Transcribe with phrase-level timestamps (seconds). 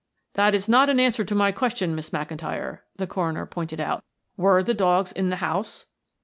[0.33, 4.03] "That is not an answer to my question, Miss McIntyre," the coroner pointed out.
[4.35, 5.85] "Were the dogs in the house?"